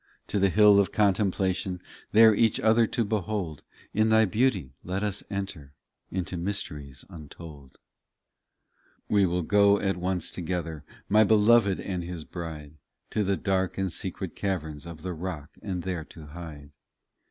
POEMS 0.25 0.31
263 0.31 0.31
To 0.31 0.39
the 0.65 0.71
hill 0.71 0.79
of 0.81 0.91
contemplation, 0.91 1.81
There 2.11 2.33
each 2.33 2.59
other 2.59 2.87
to 2.87 3.05
behold 3.05 3.61
In 3.93 4.09
Thy 4.09 4.25
beauty: 4.25 4.73
Let 4.83 5.03
us 5.03 5.23
enter 5.29 5.73
Into 6.09 6.37
mysteries 6.37 7.05
untold. 7.07 7.77
37 9.11 9.15
We 9.15 9.27
will 9.27 9.43
go 9.43 9.79
at 9.79 9.97
once 9.97 10.31
together, 10.31 10.83
My 11.07 11.23
Beloved 11.23 11.79
and 11.79 12.03
His 12.03 12.23
bride, 12.23 12.77
To 13.11 13.23
the 13.23 13.37
dark 13.37 13.77
and 13.77 13.91
secret 13.91 14.35
caverns 14.35 14.87
Of 14.87 15.03
the 15.03 15.13
rock, 15.13 15.51
and 15.61 15.83
there 15.83 16.05
to 16.05 16.25
hide. 16.25 16.71